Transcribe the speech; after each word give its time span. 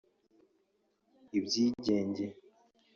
ibyigenge 1.39 2.25